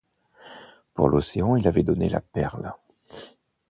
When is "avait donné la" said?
1.67-2.21